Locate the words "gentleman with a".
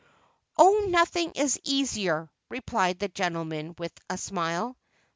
3.07-4.17